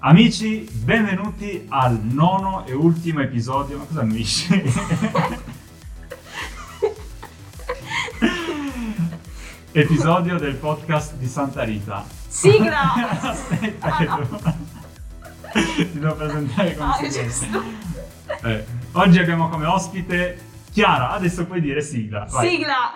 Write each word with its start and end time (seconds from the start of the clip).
Amici, 0.00 0.68
benvenuti 0.72 1.66
al 1.70 1.98
nono 2.02 2.64
e 2.66 2.72
ultimo 2.72 3.20
episodio. 3.20 3.78
Ma 3.78 3.84
cosa 3.84 4.00
amici? 4.02 4.46
episodio 9.72 10.38
del 10.38 10.54
podcast 10.54 11.14
di 11.14 11.26
Santa 11.26 11.62
Rita. 11.64 12.04
Sigla! 12.28 12.92
Aspetta, 13.20 13.86
Ah, 13.86 13.96
che 13.96 14.04
no. 14.04 14.16
devo... 14.16 14.40
Ti 15.74 15.98
devo 15.98 16.14
presentare 16.14 16.76
come 16.76 16.90
Ah, 16.90 17.08
giusto. 17.08 17.62
Eh, 18.44 18.64
oggi 18.92 19.18
abbiamo 19.18 19.48
come 19.48 19.66
ospite 19.66 20.38
Chiara. 20.72 21.10
Adesso 21.12 21.46
puoi 21.46 21.60
dire 21.60 21.80
sigla. 21.82 22.26
Vai. 22.30 22.48
Sigla! 22.48 22.92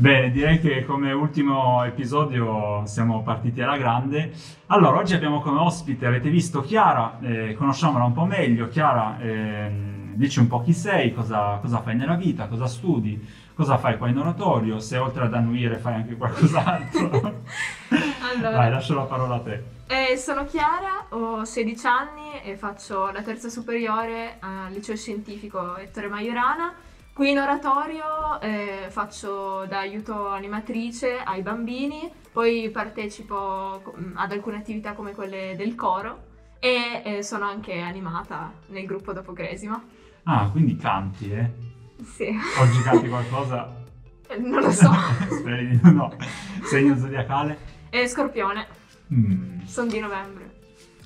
Bene, 0.00 0.30
direi 0.30 0.60
che 0.60 0.86
come 0.86 1.12
ultimo 1.12 1.84
episodio 1.84 2.86
siamo 2.86 3.22
partiti 3.22 3.60
alla 3.60 3.76
grande. 3.76 4.32
Allora, 4.68 4.96
oggi 4.96 5.12
abbiamo 5.12 5.42
come 5.42 5.58
ospite, 5.60 6.06
avete 6.06 6.30
visto 6.30 6.62
Chiara, 6.62 7.18
eh, 7.20 7.52
conosciamola 7.52 8.04
un 8.04 8.14
po' 8.14 8.24
meglio. 8.24 8.68
Chiara, 8.68 9.18
ehm, 9.20 10.14
dici 10.14 10.38
un 10.38 10.46
po' 10.46 10.62
chi 10.62 10.72
sei, 10.72 11.12
cosa, 11.12 11.58
cosa 11.60 11.82
fai 11.82 11.96
nella 11.96 12.14
vita, 12.14 12.46
cosa 12.46 12.66
studi, 12.66 13.22
cosa 13.52 13.76
fai 13.76 13.98
qua 13.98 14.08
in 14.08 14.16
oratorio, 14.16 14.80
se 14.80 14.96
oltre 14.96 15.24
ad 15.24 15.34
annuire 15.34 15.76
fai 15.76 15.92
anche 15.96 16.16
qualcos'altro. 16.16 17.42
Allora, 18.32 18.56
Vai, 18.56 18.70
lascio 18.70 18.94
la 18.94 19.02
parola 19.02 19.34
a 19.34 19.40
te. 19.40 19.62
eh, 19.88 20.16
sono 20.16 20.44
Chiara, 20.44 21.06
ho 21.10 21.44
16 21.44 21.86
anni 21.86 22.40
e 22.44 22.56
faccio 22.56 23.10
la 23.10 23.22
terza 23.22 23.48
superiore 23.50 24.36
al 24.38 24.72
liceo 24.72 24.96
scientifico 24.96 25.76
Ettore 25.76 26.06
Maiorana. 26.08 26.72
Qui 27.20 27.32
in 27.32 27.38
oratorio 27.38 28.40
eh, 28.40 28.86
faccio 28.88 29.66
da 29.66 29.80
aiuto 29.80 30.28
animatrice 30.28 31.18
ai 31.18 31.42
bambini, 31.42 32.10
poi 32.32 32.70
partecipo 32.70 33.78
co- 33.84 33.94
ad 34.14 34.32
alcune 34.32 34.56
attività 34.56 34.94
come 34.94 35.12
quelle 35.12 35.52
del 35.54 35.74
coro 35.74 36.28
e 36.58 37.02
eh, 37.04 37.22
sono 37.22 37.44
anche 37.44 37.78
animata 37.78 38.50
nel 38.68 38.86
gruppo 38.86 39.12
dopo 39.12 39.34
Cresima. 39.34 39.84
Ah, 40.22 40.48
quindi 40.50 40.76
canti, 40.76 41.30
eh? 41.30 41.50
Sì, 42.02 42.34
Oggi 42.58 42.80
canti 42.84 43.06
qualcosa? 43.10 43.70
non 44.38 44.62
lo 44.62 44.70
so. 44.70 44.90
Speri 45.28 45.78
di 45.78 45.92
no. 45.92 46.16
Segno 46.62 46.96
zodiacale? 46.96 47.58
E 47.90 48.08
Scorpione, 48.08 48.66
Mm. 49.12 49.60
sono 49.64 49.90
di 49.90 49.98
novembre. 50.00 50.54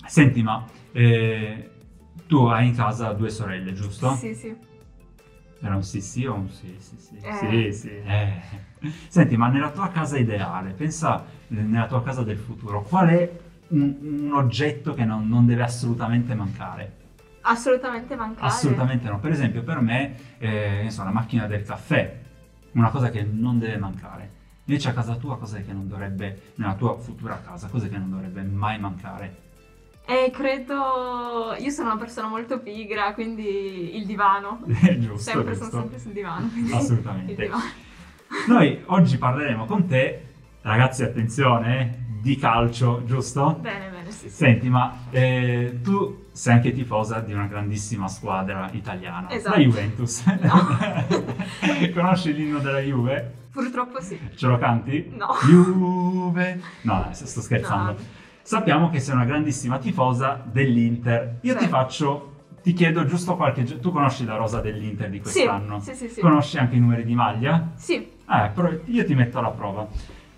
Senti, 0.06 0.44
ma 0.44 0.64
eh, 0.92 1.70
tu 2.28 2.44
hai 2.46 2.68
in 2.68 2.76
casa 2.76 3.10
due 3.14 3.30
sorelle, 3.30 3.72
giusto? 3.72 4.10
Sì, 4.12 4.32
sì. 4.32 4.72
Era 5.64 5.76
un 5.76 5.82
sì 5.82 6.02
sì 6.02 6.26
o 6.26 6.34
un 6.34 6.50
sì 6.50 6.76
sì 6.78 6.94
sì? 6.98 7.18
Sì, 7.18 7.66
Eh. 7.68 7.72
sì. 7.72 7.88
eh. 7.88 8.42
Senti, 9.08 9.34
ma 9.38 9.48
nella 9.48 9.70
tua 9.70 9.88
casa 9.88 10.18
ideale, 10.18 10.72
pensa 10.72 11.24
eh, 11.24 11.54
nella 11.54 11.86
tua 11.86 12.02
casa 12.02 12.22
del 12.22 12.36
futuro, 12.36 12.82
qual 12.82 13.08
è 13.08 13.38
un, 13.68 13.96
un 14.02 14.32
oggetto 14.34 14.92
che 14.92 15.06
non, 15.06 15.26
non 15.26 15.46
deve 15.46 15.62
assolutamente 15.62 16.34
mancare? 16.34 16.96
Assolutamente 17.40 18.14
mancare. 18.14 18.46
Assolutamente 18.46 19.08
no. 19.08 19.18
Per 19.20 19.30
esempio, 19.30 19.62
per 19.62 19.80
me, 19.80 20.16
eh, 20.36 20.80
ne 20.82 20.90
so, 20.90 21.02
la 21.02 21.10
macchina 21.10 21.46
del 21.46 21.64
caffè, 21.64 22.20
una 22.72 22.90
cosa 22.90 23.08
che 23.08 23.22
non 23.22 23.58
deve 23.58 23.78
mancare. 23.78 24.30
Invece 24.66 24.90
a 24.90 24.92
casa 24.92 25.16
tua, 25.16 25.38
cos'è 25.38 25.64
che 25.64 25.72
non 25.72 25.88
dovrebbe, 25.88 26.52
nella 26.56 26.74
tua 26.74 26.98
futura 26.98 27.40
casa, 27.40 27.68
cos'è 27.68 27.88
che 27.88 27.96
non 27.96 28.10
dovrebbe 28.10 28.42
mai 28.42 28.78
mancare? 28.78 29.43
E 30.06 30.30
credo. 30.32 31.54
Io 31.58 31.70
sono 31.70 31.90
una 31.92 31.98
persona 31.98 32.28
molto 32.28 32.58
pigra, 32.60 33.14
quindi 33.14 33.96
il 33.96 34.04
divano. 34.04 34.62
È 34.66 34.96
giusto, 34.98 35.30
sempre, 35.30 35.54
sono 35.54 35.70
sempre 35.70 35.98
sul 35.98 36.12
divano. 36.12 36.50
Assolutamente. 36.72 37.34
Divano. 37.34 37.62
Noi 38.48 38.82
oggi 38.86 39.16
parleremo 39.16 39.64
con 39.64 39.86
te, 39.86 40.22
ragazzi, 40.62 41.04
attenzione, 41.04 41.80
eh, 41.80 42.04
di 42.20 42.36
calcio, 42.36 43.02
giusto? 43.06 43.58
Bene, 43.60 43.88
bene, 43.88 44.10
sì, 44.10 44.28
sì. 44.28 44.34
Senti, 44.34 44.68
ma 44.68 44.94
eh, 45.10 45.78
tu 45.82 46.24
sei 46.32 46.54
anche 46.54 46.72
tifosa 46.72 47.20
di 47.20 47.32
una 47.32 47.46
grandissima 47.46 48.08
squadra 48.08 48.68
italiana, 48.72 49.30
Esatto. 49.30 49.56
la 49.56 49.62
Juventus. 49.62 50.24
No. 50.40 51.22
Conosci 51.94 52.34
l'inno 52.34 52.58
della 52.58 52.80
Juve? 52.80 53.42
Purtroppo 53.52 54.00
sì. 54.02 54.18
Ce 54.34 54.46
lo 54.46 54.58
canti? 54.58 55.12
No. 55.16 55.28
Juve. 55.46 56.60
No, 56.82 57.04
no, 57.06 57.08
sto 57.12 57.40
scherzando. 57.40 57.92
No. 57.92 58.22
Sappiamo 58.48 58.90
che 58.90 59.00
sei 59.00 59.14
una 59.14 59.24
grandissima 59.24 59.78
tifosa 59.78 60.38
dell'Inter. 60.44 61.38
Io 61.40 61.54
ti 61.56 61.64
Sì. 61.64 61.68
faccio, 61.70 62.32
ti 62.62 62.74
chiedo 62.74 63.06
giusto 63.06 63.36
qualche... 63.36 63.64
Tu 63.64 63.90
conosci 63.90 64.26
la 64.26 64.36
rosa 64.36 64.60
dell'Inter 64.60 65.08
di 65.08 65.16
Sì, 65.16 65.22
quest'anno? 65.22 65.80
sì, 65.80 65.94
sì, 65.94 66.08
sì. 66.10 66.20
Conosci 66.20 66.58
anche 66.58 66.76
i 66.76 66.78
numeri 66.78 67.04
di 67.04 67.14
maglia? 67.14 67.70
Sì, 67.74 67.94
Eh, 67.96 68.50
però 68.54 68.68
io 68.84 69.04
ti 69.06 69.14
metto 69.14 69.38
alla 69.38 69.48
prova. 69.50 69.88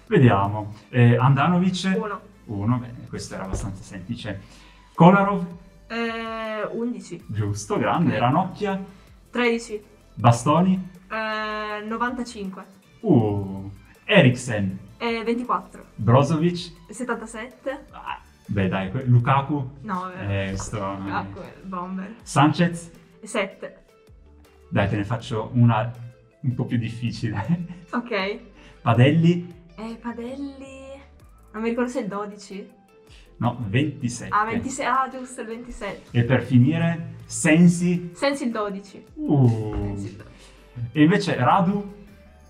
Vediamo. 0.07 0.75
Eh, 0.89 1.17
Andanovic? 1.17 1.95
uno. 1.97 2.21
Uno, 2.45 2.77
bene, 2.77 3.07
questo 3.09 3.35
era 3.35 3.43
abbastanza 3.43 3.83
semplice. 3.83 4.41
Kolarov? 4.95 5.45
Eh, 5.89 6.63
11. 6.71 7.25
Giusto, 7.27 7.77
grande. 7.77 8.13
Ok. 8.15 8.21
Ranocchia? 8.21 8.85
13. 9.31 9.83
Bastoni? 10.15 10.91
Eh, 11.11 11.85
95. 11.85 12.65
Uh, 13.01 13.69
Eriksen? 14.05 14.79
Eh, 14.99 15.23
24. 15.25 15.86
Brozovic? 15.97 16.73
77. 16.91 17.87
Ah, 17.93 18.21
beh 18.47 18.69
dai, 18.69 18.91
que- 18.91 19.05
Lukaku? 19.07 19.71
9. 19.83 20.51
Eh, 20.51 20.57
sto... 20.57 20.83
Ah, 20.83 21.25
quel 21.33 21.53
bomber. 21.65 22.15
Sanchez? 22.23 22.91
7. 23.23 23.77
Dai, 24.71 24.89
te 24.89 24.97
ne 24.97 25.05
faccio 25.05 25.51
una 25.55 25.91
un 26.41 26.55
po' 26.55 26.65
più 26.65 26.77
difficile. 26.79 27.85
Ok. 27.91 28.39
Padelli? 28.83 29.47
Eh, 29.77 29.97
Padelli. 30.01 30.85
Non 31.53 31.63
mi 31.63 31.71
ricordo 31.71 31.89
se 31.91 32.01
è 32.01 32.03
il 32.03 32.09
12. 32.09 32.71
No, 33.39 33.57
27. 33.69 34.35
Ah, 34.35 34.45
26. 34.45 34.87
Ah, 34.87 35.09
giusto, 35.11 35.41
il 35.41 35.47
27. 35.47 36.17
E 36.19 36.25
per 36.25 36.43
finire, 36.43 37.15
Sensi? 37.25 38.11
Sensi 38.15 38.45
il 38.45 38.51
12. 38.51 39.05
Uh. 39.15 39.73
Sensi 39.73 40.07
il 40.07 40.17
12. 40.17 40.25
E 40.93 41.03
invece 41.03 41.37
Radu? 41.37 41.95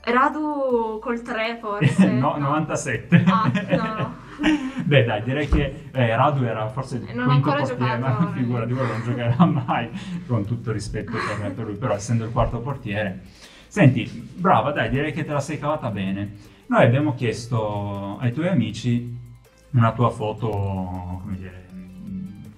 Radu 0.07 0.99
col 1.01 1.21
3 1.21 1.59
forse. 1.61 2.07
no, 2.13 2.37
97. 2.37 3.25
Ah, 3.27 3.51
no. 3.77 4.15
Beh 4.85 5.05
dai, 5.05 5.23
direi 5.23 5.49
che 5.49 5.89
eh, 5.93 6.15
Radu 6.15 6.45
era 6.45 6.69
forse 6.69 6.97
il 6.97 7.17
non 7.17 7.27
quinto 7.27 7.51
portiere, 7.51 7.99
giocato. 7.99 8.23
ma 8.23 8.33
figura 8.33 8.65
di 8.65 8.73
quello 8.73 8.93
non 8.93 9.03
giocherà 9.03 9.45
mai, 9.45 9.91
con 10.27 10.45
tutto 10.45 10.71
rispetto 10.71 11.13
per, 11.13 11.53
per 11.53 11.65
lui, 11.65 11.75
però 11.75 11.95
essendo 11.95 12.25
il 12.25 12.31
quarto 12.31 12.61
portiere. 12.61 13.23
Senti, 13.67 14.05
brava, 14.37 14.71
dai, 14.71 14.89
direi 14.89 15.13
che 15.13 15.25
te 15.25 15.33
la 15.33 15.41
sei 15.41 15.59
cavata 15.59 15.91
bene. 15.91 16.55
Noi 16.67 16.85
abbiamo 16.85 17.15
chiesto 17.15 18.19
ai 18.19 18.33
tuoi 18.33 18.49
amici 18.49 19.25
una 19.73 19.93
tua 19.93 20.11
foto, 20.11 20.49
come 20.49 21.37
dire, 21.37 21.67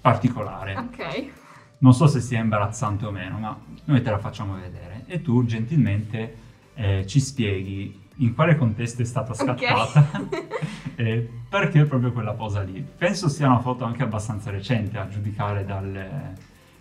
particolare. 0.01 0.77
Ok. 0.77 1.27
Non 1.79 1.95
so 1.95 2.07
se 2.07 2.21
sia 2.21 2.41
imbarazzante 2.41 3.07
o 3.07 3.11
meno, 3.11 3.39
ma 3.39 3.57
noi 3.85 4.03
te 4.03 4.11
la 4.11 4.19
facciamo 4.19 4.55
vedere 4.55 5.05
e 5.07 5.23
tu 5.23 5.45
gentilmente 5.45 6.47
eh, 6.81 7.05
ci 7.07 7.19
spieghi 7.19 8.07
in 8.21 8.35
quale 8.35 8.57
contesto 8.57 9.03
è 9.03 9.05
stata 9.05 9.35
scattata 9.35 10.07
e 10.95 11.29
perché 11.49 11.85
proprio 11.85 12.13
quella 12.13 12.33
posa 12.35 12.63
lì. 12.63 12.85
Penso 12.97 13.29
sia 13.29 13.47
una 13.49 13.59
foto 13.61 13.85
anche 13.85 14.03
abbastanza 14.05 14.51
recente 14.51 14.97
a 14.99 15.09
giudicare 15.09 15.65
dalle- 15.65 16.35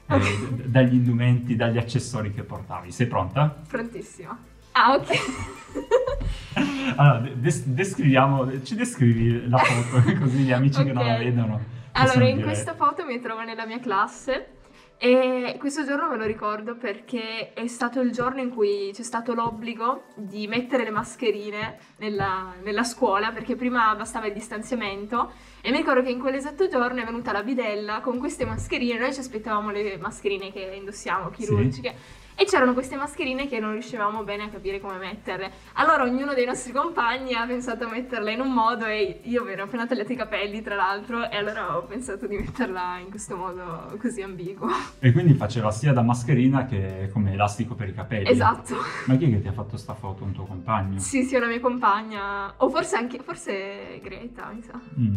eh, 0.08 0.18
d- 0.20 0.64
dagli 0.66 0.94
indumenti, 0.96 1.56
dagli 1.56 1.78
accessori 1.78 2.32
che 2.32 2.44
portavi. 2.44 2.92
Sei 2.92 3.08
pronta? 3.08 3.56
Prontissima. 3.68 4.38
Ah, 4.74 4.94
ok. 4.94 5.08
Allora, 6.96 7.30
des- 7.36 7.66
descriviamo, 7.66 8.64
ci 8.64 8.76
descrivi 8.76 9.48
la 9.48 9.58
foto 9.58 10.14
così 10.20 10.38
gli 10.40 10.52
amici 10.52 10.84
che 10.84 10.92
non 10.94 11.06
la 11.06 11.18
vedono. 11.18 11.62
Allora, 11.92 12.28
in 12.28 12.36
dire- 12.36 12.48
questa 12.48 12.74
foto 12.74 13.06
mi 13.06 13.20
trovo 13.20 13.44
nella 13.44 13.66
mia 13.66 13.80
classe 13.80 14.57
e 15.00 15.58
questo 15.60 15.86
giorno 15.86 16.10
me 16.10 16.18
lo 16.18 16.26
ricordo 16.26 16.76
perché 16.76 17.54
è 17.54 17.68
stato 17.68 18.02
il 18.02 18.12
giorno 18.12 18.42
in 18.42 18.50
cui 18.50 18.90
c'è 18.94 19.04
stato 19.04 19.36
l'obbligo 19.36 20.06
di 20.16 20.48
mettere 20.48 20.84
le 20.84 20.90
mascherine 20.90 21.78
nella, 21.98 22.56
nella 22.64 22.84
scuola 22.84 23.32
perché 23.32 23.56
prima 23.56 23.94
bastava 23.96 24.26
il 24.26 24.34
distanziamento. 24.34 25.32
E 25.62 25.70
mi 25.70 25.78
ricordo 25.78 26.02
che 26.02 26.10
in 26.10 26.20
quell'esatto 26.20 26.68
giorno 26.68 27.02
è 27.02 27.06
venuta 27.06 27.32
la 27.32 27.44
bidella 27.44 28.00
con 28.00 28.18
queste 28.18 28.46
mascherine, 28.46 28.98
noi 28.98 29.14
ci 29.14 29.20
aspettavamo 29.20 29.70
le 29.70 29.98
mascherine 29.98 30.52
che 30.52 30.62
indossiamo, 30.76 31.30
chirurgiche. 31.30 32.26
E 32.40 32.46
c'erano 32.46 32.74
queste 32.74 32.96
mascherine 32.96 33.48
che 33.48 33.60
non 33.60 33.72
riuscivamo 33.72 34.24
bene 34.24 34.44
a 34.44 34.50
capire 34.50 34.80
come 34.80 34.98
metterle. 34.98 35.52
Allora 35.74 36.04
ognuno 36.04 36.36
dei 36.36 36.46
nostri 36.46 36.72
compagni 36.72 37.34
ha 37.34 37.48
pensato 37.48 37.86
a 37.86 37.90
metterle 37.90 38.32
in 38.32 38.42
un 38.42 38.54
modo 38.54 38.86
e 38.86 39.22
io 39.24 39.44
mi 39.44 39.54
ero 39.54 39.64
appena 39.64 39.88
tagliato 39.88 40.12
i 40.12 40.16
capelli 40.16 40.62
tra 40.62 40.76
l'altro 40.76 41.28
e 41.32 41.36
allora 41.36 41.76
ho 41.76 41.82
pensato 41.86 42.28
di 42.28 42.38
metterla 42.38 43.00
in 43.00 43.10
questo 43.10 43.36
modo 43.36 43.98
così 44.00 44.22
ambiguo. 44.22 44.70
E 45.00 45.12
quindi 45.12 45.34
faceva 45.34 45.72
sia 45.72 45.94
da 45.94 46.04
mascherina 46.04 46.66
che 46.66 47.10
come 47.12 47.34
elastico 47.34 47.74
per 47.74 47.90
i 47.90 47.94
capelli. 47.96 48.30
Esatto. 48.30 48.76
Ma 49.08 49.16
chi 49.16 49.26
è 49.26 49.30
che 49.32 49.42
ti 49.42 49.48
ha 49.48 49.54
fatto 49.54 49.76
sta 49.76 49.96
foto? 49.96 50.24
Un 50.24 50.34
tuo 50.34 50.46
compagno? 50.46 51.00
Sì, 51.00 51.24
sì, 51.24 51.36
una 51.36 51.48
mia 51.48 51.60
compagna. 51.60 52.54
O 52.58 52.70
forse 52.70 52.98
anche, 52.98 53.20
forse 53.20 54.00
Greta, 54.04 54.52
mi 54.54 54.62
sa. 54.62 54.80
Mm, 55.00 55.14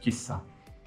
chissà. 0.00 0.42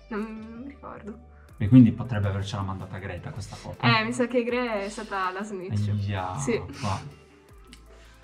Non, 0.09 0.19
non 0.49 0.63
mi 0.63 0.67
ricordo. 0.67 1.29
E 1.61 1.67
quindi 1.67 1.91
potrebbe 1.91 2.27
avercela 2.27 2.63
mandata 2.63 2.97
Greta 2.97 3.29
questa 3.29 3.55
foto. 3.55 3.85
Eh, 3.85 4.03
mi 4.03 4.11
sa 4.13 4.25
che 4.25 4.43
Gre 4.43 4.85
è 4.85 4.89
stata 4.89 5.31
la 5.31 5.43
snitch. 5.43 5.89
Aia, 5.89 6.35
Sì. 6.39 6.59
qua. 6.79 6.99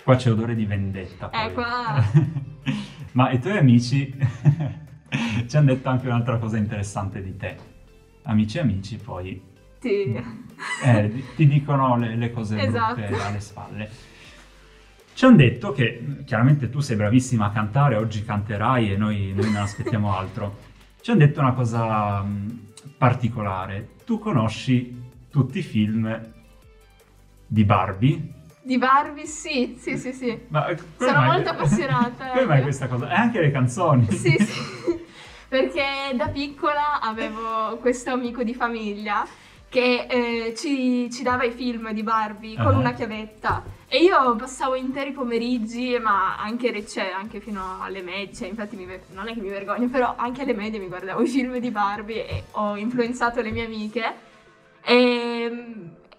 Qua 0.04 0.16
c'è 0.16 0.32
odore 0.32 0.56
di 0.56 0.66
vendetta. 0.66 1.28
poi. 1.28 1.46
Eh, 1.46 1.54
qua- 1.54 2.04
Ma 3.14 3.30
i 3.30 3.40
tuoi 3.40 3.60
amici 3.60 4.12
ci 5.48 5.56
hanno 5.56 5.68
detto 5.68 5.88
anche 5.88 6.08
un'altra 6.08 6.40
cosa 6.40 6.58
interessante 6.58 7.22
di 7.22 7.38
te. 7.38 7.56
Amici 8.24 8.58
e 8.58 8.62
amici 8.62 8.96
poi 8.98 9.40
Sì. 9.82 10.16
eh, 10.84 11.24
ti 11.36 11.48
dicono 11.48 11.96
le, 11.96 12.16
le 12.16 12.32
cose 12.32 12.60
Esatto. 12.60 12.96
brutte 12.96 13.22
alle 13.22 13.40
spalle. 13.40 13.90
Ci 15.14 15.26
hanno 15.26 15.36
detto 15.36 15.74
che 15.74 16.24
chiaramente 16.26 16.72
tu 16.72 16.80
sei 16.80 16.96
bravissima 16.96 17.46
a 17.46 17.52
cantare, 17.52 17.98
oggi 17.98 18.26
canterai 18.26 18.94
e 18.94 18.98
noi, 18.98 19.32
noi 19.36 19.46
non 19.52 19.62
aspettiamo 19.62 20.16
altro. 20.18 20.58
Ci 21.02 21.12
hanno 21.12 21.20
detto 21.20 21.40
una 21.40 21.54
cosa 21.54 22.22
mh, 22.24 22.66
particolare. 22.98 23.90
Tu 24.06 24.20
conosci 24.20 25.02
tutti 25.30 25.60
i 25.60 25.64
film 25.64 26.34
di 27.46 27.64
Barbie? 27.64 28.32
Di 28.62 28.78
Barbie, 28.78 29.26
sì, 29.26 29.76
sì, 29.80 29.98
sì, 29.98 30.12
sì. 30.12 30.38
Ma 30.50 30.64
come 30.66 30.78
Sono 30.98 31.12
mai- 31.20 31.28
molto 31.32 31.50
appassionata, 31.52 32.28
Come 32.30 32.46
mai 32.46 32.60
eh. 32.60 32.64
questa 32.64 32.88
cosa? 32.88 33.10
E 33.10 33.14
anche 33.14 33.40
le 33.40 33.52
canzoni. 33.52 34.08
Sì, 34.12 34.36
sì. 34.38 35.06
Perché 35.48 35.86
da 36.16 36.28
piccola 36.28 37.00
avevo 37.00 37.78
questo 37.78 38.12
amico 38.12 38.44
di 38.44 38.54
famiglia 38.54 39.26
che 39.70 40.08
eh, 40.10 40.54
ci, 40.56 41.10
ci 41.12 41.24
dava 41.24 41.44
i 41.44 41.52
film 41.52 41.92
di 41.92 42.04
Barbie 42.04 42.56
con 42.56 42.68
Ah. 42.76 42.78
una 42.78 42.94
chiavetta 42.94 43.64
e 43.90 44.00
io 44.02 44.36
passavo 44.36 44.76
interi 44.76 45.12
pomeriggi, 45.12 45.98
ma 46.00 46.38
anche, 46.38 46.72
re- 46.72 46.86
cioè, 46.88 47.10
anche 47.16 47.40
fino 47.40 47.82
alle 47.82 48.02
medie, 48.02 48.34
cioè, 48.34 48.48
infatti 48.48 48.76
mi 48.76 48.86
non 49.14 49.28
è 49.28 49.34
che 49.34 49.40
mi 49.42 49.50
vergogno, 49.50 49.88
però 49.90 50.14
anche 50.18 50.42
alle 50.42 50.54
medie 50.54 50.80
mi 50.80 50.88
guardavo 50.88 51.22
i 51.22 51.28
film 51.28 51.58
di 51.58 51.72
Barbie 51.72 52.28
e 52.28 52.44
ho 52.52 52.76
influenzato 52.76 53.42
le 53.42 53.52
mie 53.52 53.66
amiche 53.66 54.14
e, 54.84 55.52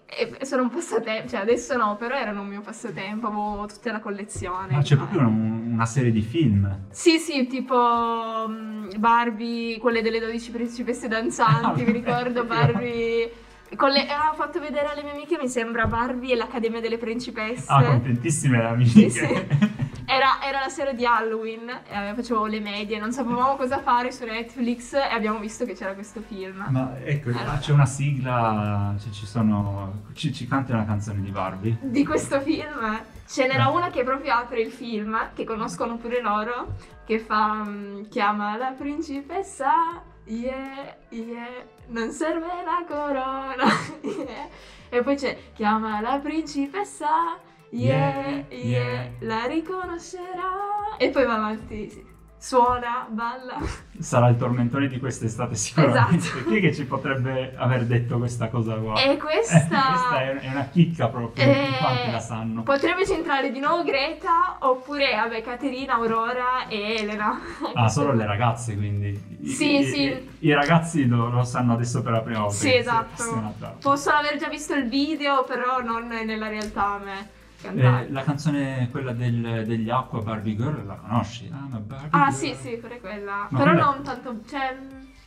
e 0.09 0.45
sono 0.45 0.63
un 0.63 0.69
passatempo, 0.69 1.29
cioè 1.29 1.41
adesso 1.41 1.77
no, 1.77 1.95
però 1.95 2.15
erano 2.15 2.41
un 2.41 2.47
mio 2.47 2.61
passatempo, 2.61 3.27
avevo 3.27 3.65
tutta 3.67 3.91
la 3.91 3.99
collezione. 3.99 4.75
Ma 4.75 4.81
c'è 4.81 4.95
di 4.95 5.01
proprio 5.01 5.19
una, 5.19 5.29
una 5.29 5.85
serie 5.85 6.11
di 6.11 6.21
film. 6.21 6.87
sì, 6.89 7.19
sì, 7.19 7.45
tipo 7.47 8.45
mm, 8.47 8.89
Barbie, 8.97 9.77
quelle 9.77 10.01
delle 10.01 10.19
12 10.19 10.51
principesse 10.51 11.07
danzanti, 11.07 11.83
mi 11.83 11.91
ricordo 11.91 12.43
Barbie. 12.43 13.31
Le, 13.69 14.07
ah, 14.07 14.31
ho 14.31 14.35
fatto 14.35 14.59
vedere 14.59 14.87
alle 14.87 15.03
mie 15.03 15.11
amiche, 15.11 15.37
mi 15.39 15.47
sembra 15.47 15.85
Barbie 15.85 16.33
e 16.33 16.35
l'Accademia 16.35 16.81
delle 16.81 16.97
Principesse. 16.97 17.65
Ah, 17.67 17.83
contentissime 17.83 18.57
le 18.57 18.67
amiche. 18.67 19.09
Sì, 19.09 19.25
sì. 19.25 19.87
Era, 20.11 20.41
era 20.41 20.59
la 20.59 20.69
sera 20.69 20.91
di 20.91 21.05
Halloween, 21.05 21.69
e 21.69 22.13
facevo 22.15 22.47
le 22.47 22.59
medie, 22.59 22.97
non 22.97 23.11
sapevamo 23.11 23.55
cosa 23.55 23.79
fare 23.79 24.11
su 24.11 24.25
Netflix 24.25 24.93
e 24.93 24.97
abbiamo 25.11 25.37
visto 25.37 25.65
che 25.65 25.75
c'era 25.75 25.93
questo 25.93 26.21
film. 26.21 26.65
Ma 26.69 26.97
ecco, 27.03 27.29
Allora. 27.29 27.59
c'è 27.59 27.71
una 27.71 27.85
sigla, 27.85 28.95
cioè, 28.99 29.11
ci 29.11 29.27
sono... 29.27 30.05
Ci, 30.13 30.33
ci 30.33 30.47
canti 30.47 30.71
una 30.71 30.85
canzone 30.85 31.21
di 31.21 31.29
Barbie? 31.29 31.77
Di 31.81 32.03
questo 32.03 32.41
film 32.41 33.01
ce 33.27 33.45
n'era 33.45 33.65
Ah. 33.65 33.69
una 33.69 33.89
che 33.91 34.03
proprio 34.03 34.33
apre 34.33 34.61
il 34.61 34.71
film, 34.71 35.15
che 35.35 35.43
conoscono 35.43 35.97
pure 35.97 36.21
loro, 36.21 36.73
che 37.05 37.19
fa 37.19 37.63
mm, 37.63 38.05
chiama 38.09 38.57
la 38.57 38.71
principessa, 38.75 40.01
yeah, 40.25 40.95
yeah, 41.09 41.45
non 41.89 42.09
serve 42.11 42.47
la 42.65 42.83
corona, 42.87 43.65
yeah. 44.01 44.47
E 44.89 45.03
poi 45.03 45.15
c'è 45.15 45.37
chiama 45.53 46.01
la 46.01 46.17
principessa, 46.17 47.37
yeah, 47.71 48.43
Yeah, 48.49 49.09
la 49.19 49.45
riconoscerà. 49.45 50.95
E 50.97 51.09
poi 51.09 51.25
va 51.25 51.35
avanti, 51.35 51.89
sì. 51.89 52.03
suona, 52.37 53.07
balla. 53.09 53.57
Sarà 53.99 54.27
il 54.29 54.37
tormentone 54.37 54.87
di 54.87 54.97
quest'estate 54.99 55.55
sicuramente. 55.55 56.15
Esatto. 56.15 56.49
Chi 56.49 56.57
è 56.57 56.61
che 56.61 56.73
ci 56.73 56.85
potrebbe 56.85 57.53
aver 57.57 57.85
detto 57.85 58.17
questa 58.17 58.47
cosa 58.49 58.75
qua? 58.75 58.95
E 59.01 59.11
Eh, 59.11 59.17
questa... 59.17 59.59
questa 59.67 60.21
è, 60.21 60.35
è 60.39 60.49
una 60.51 60.65
chicca 60.71 61.07
proprio, 61.09 61.43
Eh, 61.45 61.65
in 61.67 61.73
quanti 61.79 62.11
la 62.11 62.19
sanno. 62.19 62.63
Potrebbe 62.63 63.05
centrare 63.05 63.51
di 63.51 63.59
nuovo 63.59 63.83
Greta 63.83 64.57
oppure, 64.59 65.15
vabbè, 65.15 65.41
Caterina, 65.41 65.93
Aurora 65.95 66.67
e 66.67 66.95
Elena. 66.99 67.39
Ah, 67.75 67.87
solo 67.89 68.13
le 68.13 68.25
ragazze 68.25 68.75
quindi. 68.75 69.37
I- 69.41 69.47
Sì, 69.47 69.79
i, 69.79 69.83
sì. 69.85 70.01
I, 70.03 70.27
i 70.39 70.53
ragazzi 70.53 71.05
lo, 71.07 71.29
lo 71.29 71.43
sanno 71.43 71.73
adesso 71.73 72.01
per 72.01 72.11
la 72.13 72.21
prima 72.21 72.39
volta. 72.39 72.55
Sì, 72.55 72.73
esatto. 72.75 73.53
Possono 73.81 74.17
aver 74.17 74.37
già 74.37 74.47
visto 74.49 74.73
il 74.73 74.87
video, 74.89 75.43
però 75.45 75.81
non 75.81 76.07
nella 76.07 76.47
realtà 76.49 76.93
a 76.93 76.97
me 76.99 77.29
Eh, 77.61 78.09
la 78.09 78.23
canzone, 78.23 78.87
quella 78.89 79.11
del- 79.11 79.65
degli 79.65 79.89
Acqua 79.89 80.21
Barbie 80.21 80.55
Girl, 80.55 80.85
la 80.85 80.95
conosci? 80.95 81.49
Ah, 81.51 81.67
ma 81.69 81.77
Barbie 81.79 82.07
Ah, 82.11 82.29
Girl. 82.29 82.33
sì, 82.33 82.55
sì, 82.55 82.77
pure 82.77 83.01
quella. 83.01 83.47
Ma 83.49 83.57
però 83.57 83.71
quella- 83.71 83.83
non 83.85 84.01
tanto, 84.03 84.39
cioè, 84.47 84.77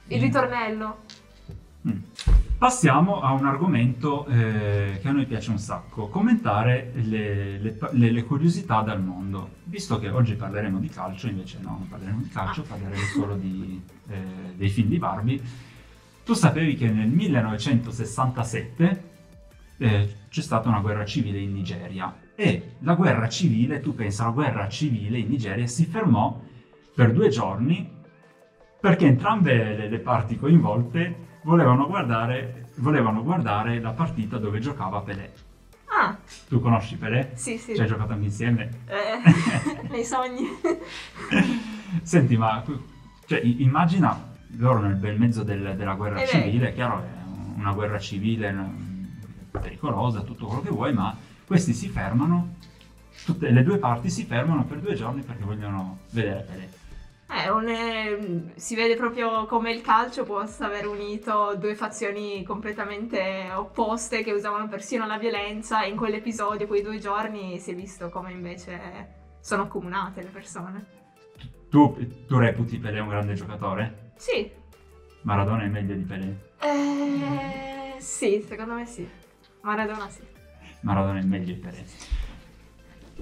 il 0.09 0.19
Mm. 0.19 0.23
ritornello. 0.23 0.99
Mm. 1.89 1.99
Passiamo 2.57 3.21
a 3.21 3.33
un 3.33 3.45
argomento 3.45 4.25
eh, 4.27 4.99
che 5.03 5.09
a 5.09 5.13
noi 5.13 5.27
piace 5.27 5.51
un 5.51 5.59
sacco, 5.59 6.07
commentare 6.09 6.93
le, 6.95 7.59
le- 7.59 7.77
le- 7.91 8.11
le 8.13 8.25
curiosità 8.25 8.81
dal 8.83 9.03
mondo. 9.03 9.57
Visto 9.65 9.99
che 9.99 10.09
oggi 10.09 10.35
parleremo 10.37 10.79
di 10.79 10.89
calcio, 10.89 11.27
invece 11.27 11.59
no, 11.61 11.71
non 11.81 11.89
parleremo 11.89 12.21
di 12.23 12.29
calcio, 12.29 12.63
parleremo 12.63 13.03
solo 13.13 13.35
di, 13.35 13.83
eh, 14.09 14.23
dei 14.57 14.69
film 14.71 14.89
di 14.89 14.99
Barbie. 14.99 15.43
Tu 16.25 16.35
sapevi 16.35 16.77
che 16.77 16.89
nel 16.89 17.09
1967 17.09 19.11
eh, 19.79 20.15
c'è 20.29 20.41
stata 20.41 20.69
una 20.69 20.79
guerra 20.79 21.05
civile 21.05 21.41
in 21.41 21.53
Nigeria 21.53 22.15
e 22.43 22.73
la 22.81 22.95
guerra 22.95 23.29
civile, 23.29 23.79
tu 23.81 23.95
pensa, 23.95 24.25
la 24.25 24.31
guerra 24.31 24.69
civile 24.69 25.19
in 25.19 25.29
Nigeria 25.29 25.65
si 25.69 25.85
fermò 25.87 26.41
per 26.93 27.13
due 27.13 27.29
giorni 27.29 27.89
perché 28.81 29.07
entrambe 29.07 29.55
le, 29.77 29.89
le 29.89 29.99
parti 30.01 30.37
coinvolte 30.37 31.39
volevano 31.45 31.87
guardare, 31.87 32.71
volevano 32.77 33.23
guardare 33.23 33.81
la 33.81 33.93
partita 33.93 34.39
dove 34.39 34.59
giocava 34.59 35.01
Pelé. 35.03 35.33
Ah, 35.97 36.17
Tu 36.49 36.61
conosci 36.61 36.97
Pelé? 36.97 37.31
sì, 37.35 37.57
sì. 37.59 37.77
Ci 37.77 37.81
hai 37.81 37.87
giocato 37.87 38.13
anche 38.13 38.25
insieme? 38.25 38.71
Eh, 38.87 39.89
nei 39.89 40.05
sogni. 40.05 40.49
Senti, 42.03 42.37
ma 42.37 42.65
cioè, 43.27 43.41
immagina 43.41 44.31
loro 44.57 44.81
nel 44.81 44.97
bel 44.97 45.17
mezzo 45.17 45.45
del- 45.45 45.75
della 45.77 45.95
guerra 45.95 46.21
Eh 46.23 46.27
civile, 46.27 46.71
è 46.71 46.75
chiaro, 46.75 46.99
è 47.03 47.07
una 47.57 47.73
guerra 47.73 47.99
civile 48.01 48.53
pericolosa, 49.51 50.23
tutto 50.23 50.47
quello 50.47 50.63
che 50.63 50.71
vuoi, 50.71 50.93
ma 50.93 51.17
questi 51.53 51.75
si 51.75 51.91
fermano, 51.91 52.55
tutte 53.27 53.51
le 53.51 53.63
due 53.63 53.77
parti 53.77 54.09
si 54.09 54.25
fermano 54.25 54.65
per 54.65 54.79
due 54.79 54.95
giorni 54.95 55.21
perché 55.21 55.45
vogliono 55.45 55.99
vedere 56.13 56.47
Pelé. 56.49 56.71
Eh, 57.29 57.51
un, 57.51 57.69
eh, 57.69 58.53
si 58.55 58.75
vede 58.75 58.97
proprio 58.97 59.45
come 59.45 59.71
il 59.71 59.83
calcio 59.83 60.25
possa 60.25 60.65
aver 60.65 60.87
unito 60.87 61.55
due 61.59 61.75
fazioni 61.75 62.43
completamente 62.43 63.51
opposte 63.55 64.23
che 64.23 64.33
usavano 64.33 64.67
persino 64.67 65.07
la 65.07 65.19
violenza 65.19 65.83
e 65.83 65.91
in 65.91 65.97
quell'episodio, 65.97 66.67
quei 66.67 66.81
due 66.81 66.99
giorni, 66.99 67.59
si 67.59 67.73
è 67.73 67.75
visto 67.75 68.09
come 68.09 68.33
invece 68.33 69.37
sono 69.41 69.65
accomunate 69.65 70.23
le 70.23 70.29
persone. 70.29 70.87
Tu, 71.69 72.25
tu 72.27 72.39
reputi 72.39 72.79
Pelé 72.79 73.01
un 73.01 73.09
grande 73.09 73.35
giocatore? 73.35 74.13
Sì, 74.17 74.51
Maradona 75.23 75.65
è 75.65 75.69
meglio 75.69 75.95
di 75.95 76.03
Pelé? 76.03 76.37
eh, 76.63 77.95
sì, 77.99 78.43
secondo 78.49 78.73
me 78.73 78.87
sì. 78.87 79.07
Maradona 79.61 80.09
sì. 80.09 80.32
Maradona 80.83 81.19
è 81.19 81.23
meglio 81.23 81.55
di 81.55 81.61
Pelé. 81.61 81.85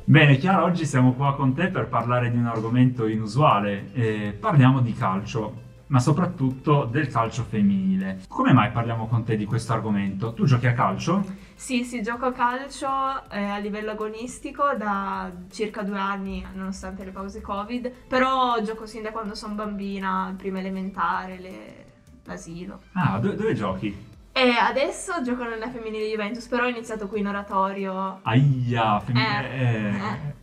Bene, 0.04 0.36
Chiara, 0.38 0.64
oggi 0.64 0.86
siamo 0.86 1.12
qua 1.12 1.34
con 1.36 1.54
te 1.54 1.68
per 1.68 1.86
parlare 1.88 2.30
di 2.30 2.36
un 2.36 2.46
argomento 2.46 3.06
inusuale. 3.06 3.92
Eh, 3.92 4.36
parliamo 4.38 4.80
di 4.80 4.92
calcio, 4.94 5.62
ma 5.88 6.00
soprattutto 6.00 6.84
del 6.84 7.08
calcio 7.08 7.44
femminile. 7.44 8.20
Come 8.28 8.52
mai 8.52 8.70
parliamo 8.70 9.06
con 9.06 9.24
te 9.24 9.36
di 9.36 9.44
questo 9.44 9.72
argomento? 9.72 10.32
Tu 10.32 10.46
giochi 10.46 10.66
a 10.66 10.72
calcio? 10.72 11.24
Sì, 11.54 11.84
sì, 11.84 12.02
gioco 12.02 12.24
a 12.26 12.32
calcio 12.32 12.88
eh, 13.30 13.44
a 13.44 13.58
livello 13.58 13.90
agonistico 13.90 14.74
da 14.76 15.30
circa 15.50 15.82
due 15.82 15.98
anni, 15.98 16.44
nonostante 16.54 17.04
le 17.04 17.10
pause 17.10 17.42
Covid, 17.42 17.92
però 18.08 18.60
gioco 18.62 18.86
sin 18.86 19.02
da 19.02 19.10
quando 19.12 19.34
sono 19.34 19.54
bambina, 19.54 20.34
prima 20.36 20.58
elementare, 20.60 21.38
le- 21.38 21.84
l'asilo. 22.24 22.80
Ah, 22.92 23.18
do- 23.18 23.34
dove 23.34 23.52
giochi? 23.54 24.08
E 24.32 24.50
adesso 24.50 25.22
gioco 25.22 25.44
nella 25.44 25.68
femminile 25.68 26.08
Juventus, 26.08 26.46
però 26.46 26.64
ho 26.64 26.68
iniziato 26.68 27.08
qui 27.08 27.20
in 27.20 27.26
oratorio. 27.26 28.20
Aia, 28.22 29.00
femminile. 29.00 29.50
Eh, 29.52 29.94
eh. 29.96 30.38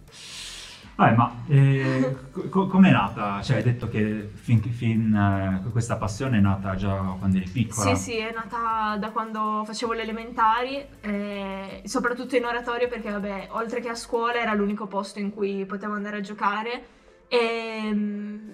Vabbè, 0.98 1.16
ma 1.16 1.32
eh, 1.48 2.16
co- 2.50 2.66
com'è 2.66 2.90
nata? 2.90 3.40
Cioè, 3.44 3.58
hai 3.58 3.64
detto 3.64 3.88
che 3.88 4.32
fin, 4.34 4.62
fin 4.64 5.14
eh, 5.14 5.70
questa 5.70 5.96
passione 5.96 6.40
è 6.40 6.42
nata 6.42 6.76
già 6.76 6.96
quando 7.20 7.38
eri 7.38 7.48
piccola. 7.48 7.96
Sì, 7.96 8.02
sì, 8.02 8.18
è 8.18 8.34
nata 8.34 8.98
da 8.98 9.12
quando 9.12 9.64
facevo 9.64 9.94
le 9.94 10.02
elementari, 10.02 10.84
eh, 11.02 11.84
soprattutto 11.86 12.36
in 12.36 12.46
oratorio 12.46 12.88
perché, 12.88 13.12
vabbè, 13.12 13.50
oltre 13.52 13.80
che 13.80 13.90
a 13.90 13.96
scuola 13.96 14.40
era 14.40 14.56
l'unico 14.56 14.88
posto 14.88 15.20
in 15.20 15.32
cui 15.32 15.66
potevo 15.66 15.94
andare 15.94 16.18
a 16.18 16.22
giocare 16.22 16.86
e 17.28 17.92
mm, 17.94 18.50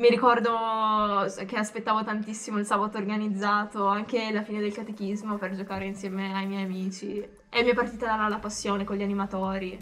mi 0.00 0.08
ricordo 0.08 0.50
che 1.46 1.56
aspettavo 1.56 2.02
tantissimo 2.02 2.58
il 2.58 2.64
sabato 2.64 2.96
organizzato, 2.96 3.86
anche 3.86 4.30
la 4.32 4.42
fine 4.42 4.58
del 4.58 4.72
catechismo 4.72 5.36
per 5.36 5.54
giocare 5.54 5.84
insieme 5.84 6.34
ai 6.34 6.46
miei 6.46 6.64
amici. 6.64 7.22
E 7.50 7.62
mi 7.62 7.68
è 7.68 7.74
partita 7.74 8.16
là 8.16 8.26
la 8.26 8.38
passione 8.38 8.84
con 8.84 8.96
gli 8.96 9.02
animatori, 9.02 9.78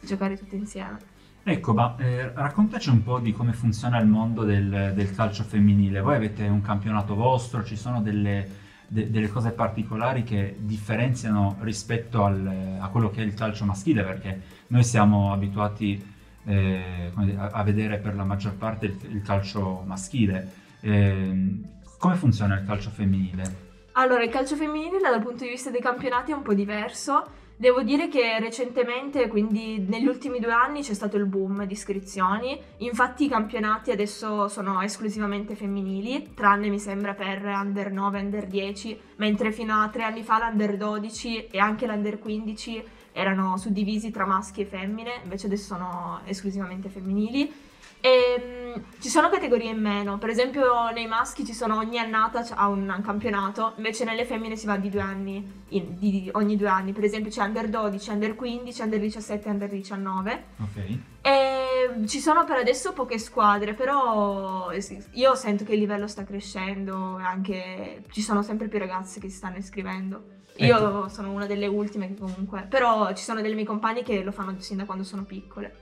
giocare 0.00 0.36
tutti 0.36 0.56
insieme. 0.56 0.98
Ecco, 1.44 1.72
ma 1.72 1.94
eh, 1.98 2.32
raccontaci 2.34 2.88
un 2.90 3.04
po' 3.04 3.20
di 3.20 3.32
come 3.32 3.52
funziona 3.52 4.00
il 4.00 4.08
mondo 4.08 4.42
del, 4.42 4.92
del 4.92 5.14
calcio 5.14 5.44
femminile. 5.44 6.00
Voi 6.00 6.16
avete 6.16 6.48
un 6.48 6.62
campionato 6.62 7.14
vostro, 7.14 7.62
ci 7.62 7.76
sono 7.76 8.02
delle, 8.02 8.48
de- 8.88 9.08
delle 9.08 9.28
cose 9.28 9.52
particolari 9.52 10.24
che 10.24 10.56
differenziano 10.58 11.58
rispetto 11.60 12.24
al- 12.24 12.78
a 12.80 12.88
quello 12.88 13.08
che 13.08 13.22
è 13.22 13.24
il 13.24 13.34
calcio 13.34 13.64
maschile, 13.64 14.02
perché 14.02 14.40
noi 14.66 14.82
siamo 14.82 15.32
abituati 15.32 16.18
eh, 16.44 17.12
a, 17.36 17.62
vedere 17.62 17.98
per 17.98 18.14
la 18.14 18.24
maggior 18.24 18.54
parte 18.54 18.86
il, 18.86 18.98
il 19.10 19.22
calcio 19.22 19.82
maschile. 19.86 20.52
Ehm, 20.80 21.64
come 21.98 22.14
funziona 22.14 22.58
il 22.58 22.66
calcio 22.66 22.90
femminile? 22.90 23.68
Allora, 23.92 24.22
il 24.22 24.30
calcio 24.30 24.56
femminile 24.56 24.98
dal 24.98 25.20
punto 25.20 25.44
di 25.44 25.50
vista 25.50 25.70
dei 25.70 25.80
campionati 25.80 26.30
è 26.30 26.34
un 26.34 26.42
po' 26.42 26.54
diverso. 26.54 27.38
Devo 27.60 27.82
dire 27.82 28.08
che 28.08 28.38
recentemente, 28.38 29.28
quindi 29.28 29.84
negli 29.86 30.06
ultimi 30.06 30.40
due 30.40 30.52
anni, 30.52 30.80
c'è 30.80 30.94
stato 30.94 31.18
il 31.18 31.26
boom 31.26 31.66
di 31.66 31.74
iscrizioni. 31.74 32.58
Infatti 32.78 33.24
i 33.24 33.28
campionati 33.28 33.90
adesso 33.90 34.48
sono 34.48 34.80
esclusivamente 34.80 35.54
femminili, 35.54 36.32
tranne 36.32 36.70
mi 36.70 36.78
sembra 36.78 37.12
per 37.12 37.44
under 37.44 37.92
9 37.92 38.18
e 38.18 38.22
under 38.22 38.46
10, 38.46 39.00
mentre 39.16 39.52
fino 39.52 39.78
a 39.78 39.90
tre 39.90 40.04
anni 40.04 40.22
fa 40.22 40.38
l'under 40.38 40.78
12 40.78 41.48
e 41.48 41.58
anche 41.58 41.86
l'under 41.86 42.18
15 42.18 42.82
erano 43.12 43.56
suddivisi 43.56 44.10
tra 44.10 44.26
maschi 44.26 44.62
e 44.62 44.66
femmine, 44.66 45.20
invece 45.22 45.46
adesso 45.46 45.74
sono 45.74 46.20
esclusivamente 46.24 46.88
femminili. 46.88 47.68
E, 48.02 48.72
mh, 48.74 49.00
ci 49.00 49.10
sono 49.10 49.28
categorie 49.28 49.70
in 49.70 49.78
meno, 49.78 50.16
per 50.16 50.30
esempio 50.30 50.88
nei 50.90 51.06
maschi 51.06 51.44
ci 51.44 51.52
sono 51.52 51.76
ogni 51.76 51.98
annata 51.98 52.42
ha 52.54 52.66
un, 52.68 53.00
campionato, 53.04 53.74
invece 53.76 54.04
nelle 54.04 54.24
femmine 54.24 54.56
si 54.56 54.64
va 54.64 54.78
di 54.78 54.88
due 54.88 55.02
anni, 55.02 55.64
in- 55.68 55.98
di- 55.98 56.30
ogni 56.32 56.56
due 56.56 56.68
anni, 56.68 56.92
per 56.92 57.04
esempio 57.04 57.30
c'è 57.30 57.42
under 57.42 57.68
12, 57.68 58.10
under 58.10 58.34
15, 58.34 58.80
under 58.82 59.00
17 59.00 59.48
e 59.48 59.50
under 59.50 59.68
19. 59.68 60.44
Ok. 60.60 60.98
E 61.20 62.06
ci 62.06 62.20
sono 62.20 62.44
per 62.44 62.56
adesso 62.56 62.94
poche 62.94 63.18
squadre, 63.18 63.74
però 63.74 64.70
io 65.12 65.34
sento 65.34 65.64
che 65.64 65.74
il 65.74 65.80
livello 65.80 66.06
sta 66.06 66.24
crescendo 66.24 67.18
e 67.18 67.22
anche 67.22 68.04
ci 68.12 68.22
sono 68.22 68.42
sempre 68.42 68.68
più 68.68 68.78
ragazze 68.78 69.20
che 69.20 69.28
si 69.28 69.36
stanno 69.36 69.58
iscrivendo. 69.58 70.38
Io 70.56 70.76
Ecco. 70.76 71.08
sono 71.08 71.32
una 71.32 71.46
delle 71.46 71.66
ultime 71.66 72.08
che 72.08 72.16
comunque, 72.16 72.66
però 72.68 73.12
ci 73.14 73.24
sono 73.24 73.40
delle 73.40 73.54
mie 73.54 73.64
compagne 73.64 74.02
che 74.02 74.22
lo 74.22 74.32
fanno 74.32 74.54
sin 74.58 74.76
da 74.76 74.84
quando 74.84 75.04
sono 75.04 75.24
piccole. 75.24 75.74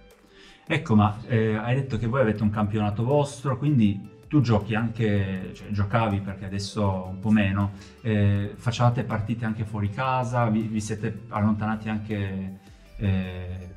Ecco, 0.67 0.95
ma 0.95 1.19
eh, 1.27 1.55
hai 1.55 1.75
detto 1.75 1.97
che 1.99 2.07
voi 2.07 2.21
avete 2.21 2.43
un 2.43 2.51
campionato 2.51 3.03
vostro, 3.03 3.57
quindi 3.57 4.17
tu 4.29 4.43
giochi 4.43 4.75
anche, 4.75 5.53
cioè 5.55 5.69
giocavi 5.71 6.21
perché 6.21 6.45
adesso 6.45 7.07
un 7.09 7.19
po' 7.19 7.31
meno, 7.31 7.73
eh, 8.03 8.53
facevate 8.55 9.03
partite 9.03 9.47
anche 9.47 9.65
fuori 9.65 9.89
casa, 9.91 10.47
vi, 10.49 10.61
vi 10.61 10.81
siete 10.81 11.23
allontanati 11.29 11.89
anche 11.89 12.59
eh, 12.99 13.69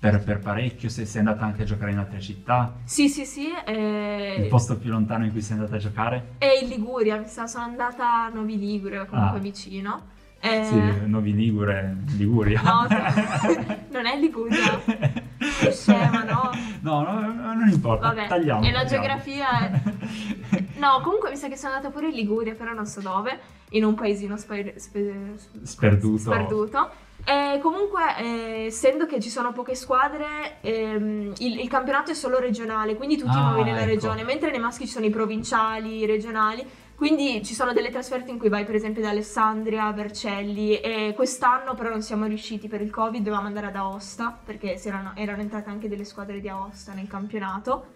per, 0.00 0.22
per 0.24 0.38
parecchio, 0.38 0.88
se 0.88 1.04
sei 1.04 1.18
andata 1.20 1.44
anche 1.44 1.60
a 1.62 1.64
giocare 1.66 1.90
in 1.90 1.98
altre 1.98 2.20
città, 2.20 2.74
Sì, 2.84 3.10
sì, 3.10 3.26
sì, 3.26 3.48
il 3.48 3.54
e, 3.66 4.46
posto 4.48 4.78
più 4.78 4.90
lontano 4.90 5.26
in 5.26 5.30
cui 5.30 5.42
sei 5.42 5.58
andata 5.58 5.76
a 5.76 5.78
giocare? 5.78 6.28
e 6.38 6.60
in 6.62 6.68
Liguria, 6.68 7.16
mi 7.18 7.26
sa, 7.28 7.46
sono 7.46 7.64
andata 7.64 8.24
a 8.24 8.28
Novi 8.30 8.58
Ligure, 8.58 9.04
comunque 9.06 9.36
Ah. 9.38 9.42
vicino. 9.42 10.00
Eh, 10.42 10.64
Sì, 10.64 10.80
Novi 11.04 11.34
Ligure, 11.34 11.96
Liguria. 12.16 12.62
No, 12.62 12.86
non 13.92 14.06
è 14.06 14.18
Liguria. 14.18 14.80
Che 14.86 15.70
scema, 15.70 16.22
no? 16.24 16.50
No, 16.80 17.02
no, 17.02 17.20
non 17.52 17.68
importa, 17.68 18.08
Vabbè, 18.08 18.26
tagliamo. 18.26 18.64
e 18.64 18.70
la 18.72 18.82
tagliamo. 18.84 18.88
geografia 18.88 19.68
è- 19.68 19.82
No, 20.78 21.00
comunque 21.02 21.28
mi 21.28 21.36
sa 21.36 21.48
che 21.48 21.56
sono 21.58 21.74
andata 21.74 21.92
pure 21.92 22.08
in 22.08 22.14
Liguria, 22.14 22.54
però 22.54 22.72
non 22.72 22.86
so 22.86 23.02
dove, 23.02 23.38
in 23.72 23.84
un 23.84 23.92
paesino 23.94 24.38
spe- 24.38 24.72
spe- 24.78 25.34
Sperduto. 25.62 26.18
sperduto. 26.32 26.90
E 27.24 27.58
comunque, 27.60 28.16
eh, 28.18 28.64
essendo 28.66 29.06
che 29.06 29.20
ci 29.20 29.30
sono 29.30 29.52
poche 29.52 29.74
squadre, 29.74 30.58
ehm, 30.62 31.32
il, 31.38 31.60
il 31.60 31.68
campionato 31.68 32.10
è 32.10 32.14
solo 32.14 32.38
regionale, 32.38 32.96
quindi 32.96 33.16
tu 33.16 33.24
ti 33.28 33.36
Ah, 33.36 33.40
muovi 33.52 33.62
nella 33.62 33.80
ecco. 33.82 33.90
regione, 33.90 34.22
mentre 34.24 34.50
nei 34.50 34.60
maschi 34.60 34.86
ci 34.86 34.92
sono 34.92 35.06
i 35.06 35.10
provinciali, 35.10 35.98
i 35.98 36.06
regionali. 36.06 36.66
Quindi 37.00 37.42
ci 37.44 37.54
sono 37.54 37.72
delle 37.72 37.88
trasferte 37.88 38.30
in 38.30 38.38
cui 38.38 38.50
vai 38.50 38.66
per 38.66 38.74
esempio 38.74 39.00
da 39.00 39.08
Alessandria, 39.08 39.90
Vercelli 39.90 40.78
e 40.80 41.14
quest'anno 41.16 41.74
però 41.74 41.88
non 41.88 42.02
siamo 42.02 42.26
riusciti 42.26 42.68
per 42.68 42.82
il 42.82 42.90
Covid, 42.90 43.22
dovevamo 43.22 43.46
andare 43.46 43.68
ad 43.68 43.76
Aosta 43.76 44.38
perché 44.44 44.78
erano, 44.84 45.12
erano 45.14 45.40
entrate 45.40 45.70
anche 45.70 45.88
delle 45.88 46.04
squadre 46.04 46.40
di 46.40 46.48
Aosta 46.50 46.92
nel 46.92 47.06
campionato 47.08 47.86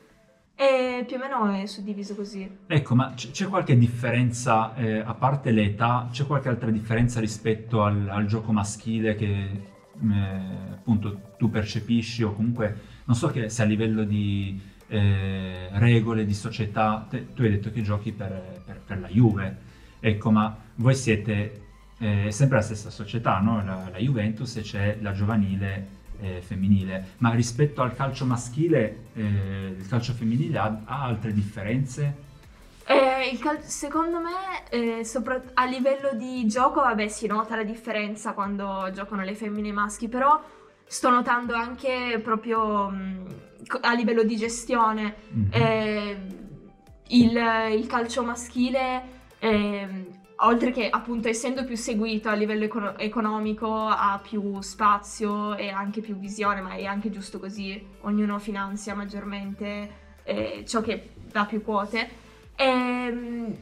e 0.56 1.04
più 1.06 1.16
o 1.16 1.18
meno 1.18 1.52
è 1.52 1.66
suddiviso 1.66 2.14
così. 2.14 2.48
Ecco, 2.66 2.94
ma 2.94 3.14
c- 3.14 3.30
c'è 3.30 3.46
qualche 3.48 3.76
differenza, 3.76 4.74
eh, 4.76 4.98
a 5.00 5.14
parte 5.14 5.50
l'età, 5.50 6.08
c'è 6.12 6.24
qualche 6.26 6.48
altra 6.48 6.70
differenza 6.70 7.20
rispetto 7.20 7.82
al, 7.82 8.08
al 8.08 8.26
gioco 8.26 8.52
maschile 8.52 9.14
che 9.16 9.26
eh, 9.26 10.70
appunto 10.72 11.32
tu 11.38 11.50
percepisci 11.50 12.22
o 12.22 12.32
comunque 12.34 12.92
non 13.04 13.16
so 13.16 13.28
che 13.28 13.48
se 13.48 13.62
a 13.62 13.64
livello 13.64 14.04
di 14.04 14.60
eh, 14.86 15.68
regole, 15.72 16.24
di 16.24 16.34
società, 16.34 17.06
te- 17.08 17.32
tu 17.34 17.42
hai 17.42 17.50
detto 17.50 17.70
che 17.70 17.82
giochi 17.82 18.12
per, 18.12 18.62
per- 18.64 18.80
per 18.86 19.00
la 19.00 19.08
Juve, 19.08 19.56
ecco, 20.00 20.30
ma 20.30 20.56
voi 20.76 20.94
siete 20.94 21.60
eh, 21.98 22.30
sempre 22.30 22.58
la 22.58 22.62
stessa 22.62 22.90
società, 22.90 23.38
no? 23.40 23.62
La, 23.64 23.88
la 23.90 23.98
Juventus 23.98 24.56
e 24.56 24.62
c'è 24.62 24.98
la 25.00 25.12
giovanile 25.12 26.02
eh, 26.24 26.40
femminile, 26.40 27.14
ma 27.18 27.30
rispetto 27.30 27.82
al 27.82 27.94
calcio 27.94 28.24
maschile, 28.24 29.08
eh, 29.14 29.74
il 29.78 29.86
calcio 29.88 30.12
femminile 30.12 30.58
ha, 30.58 30.80
ha 30.84 31.02
altre 31.04 31.32
differenze? 31.32 32.22
Eh, 32.86 33.38
cal- 33.40 33.62
secondo 33.62 34.18
me, 34.20 34.68
eh, 34.70 35.04
sopra- 35.04 35.42
a 35.54 35.64
livello 35.64 36.12
di 36.14 36.46
gioco, 36.46 36.80
vabbè, 36.80 37.08
si 37.08 37.26
nota 37.26 37.56
la 37.56 37.64
differenza 37.64 38.32
quando 38.32 38.90
giocano 38.92 39.22
le 39.22 39.34
femmine 39.34 39.68
e 39.68 39.70
i 39.70 39.74
maschi, 39.74 40.08
però 40.08 40.42
sto 40.86 41.08
notando 41.10 41.54
anche 41.54 42.20
proprio 42.22 42.88
mh, 42.90 43.26
co- 43.66 43.78
a 43.80 43.94
livello 43.94 44.22
di 44.22 44.36
gestione. 44.36 45.14
Mhm. 45.28 45.48
Eh, 45.50 46.26
il, 47.08 47.40
il 47.78 47.86
calcio 47.86 48.22
maschile, 48.22 49.02
ehm, 49.38 50.06
oltre 50.38 50.72
che 50.72 50.88
appunto 50.88 51.28
essendo 51.28 51.64
più 51.64 51.76
seguito 51.76 52.28
a 52.28 52.34
livello 52.34 52.64
econo- 52.64 52.98
economico, 52.98 53.86
ha 53.86 54.20
più 54.22 54.60
spazio 54.60 55.54
e 55.56 55.70
anche 55.70 56.00
più 56.00 56.16
visione, 56.16 56.60
ma 56.60 56.74
è 56.74 56.84
anche 56.84 57.10
giusto 57.10 57.38
così, 57.38 57.84
ognuno 58.02 58.38
finanzia 58.38 58.94
maggiormente 58.94 60.02
eh, 60.24 60.64
ciò 60.66 60.80
che 60.80 61.10
dà 61.30 61.44
più 61.44 61.62
quote. 61.62 62.22
Ehm, 62.56 63.56